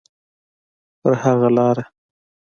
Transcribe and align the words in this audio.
په 1.01 1.09
هغه 1.21 1.49
لاره. 1.57 1.83